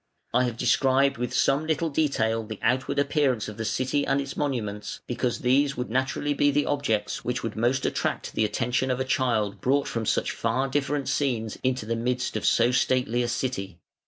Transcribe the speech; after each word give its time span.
I 0.33 0.45
have 0.45 0.57
described 0.57 1.17
with 1.19 1.31
some 1.31 1.67
little 1.67 1.91
detail 1.91 2.43
the 2.43 2.57
outward 2.63 2.97
appearance 2.97 3.47
of 3.47 3.57
the 3.57 3.63
city 3.65 4.03
and 4.03 4.19
its 4.19 4.35
monuments, 4.35 5.01
because 5.05 5.41
these 5.41 5.77
would 5.77 5.91
naturally 5.91 6.33
be 6.33 6.49
the 6.49 6.65
objects 6.65 7.23
which 7.23 7.43
would 7.43 7.55
most 7.55 7.85
attract 7.85 8.33
the 8.33 8.43
attention 8.43 8.89
of 8.89 8.99
a 8.99 9.05
child 9.05 9.61
brought 9.61 9.87
from 9.87 10.07
such 10.07 10.31
far 10.31 10.67
different 10.67 11.07
scenes 11.07 11.59
into 11.63 11.85
the 11.85 11.95
midst 11.95 12.35
of 12.35 12.47
so 12.47 12.71
stately 12.71 13.21
a 13.21 13.27
city. 13.27 13.77